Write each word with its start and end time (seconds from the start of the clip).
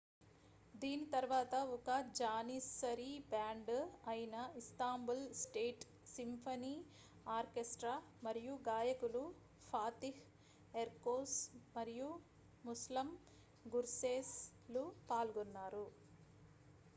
దీని 0.73 1.05
తరువాత 1.09 1.55
ఒక 1.73 1.89
జానిస్సరీ 2.17 3.09
బ్యాండ్ 3.27 3.69
అయిన 4.07 4.31
ఇస్తాంబుల్ 4.55 5.21
స్టేట్ 5.41 5.83
సింఫనీ 6.07 6.73
ఆర్కెస్ట్రా 7.31 7.93
మరియు 8.23 8.55
గాయకులు 8.67 9.23
ఫాతిహ్ 9.69 10.19
ఎర్కోస్ 10.75 11.37
మరియు 11.75 12.09
ముస్లమ్ 12.63 13.13
గుర్సేస్ 13.65 14.35
లు 14.69 14.83
పాల్గొన్నారు 15.09 15.87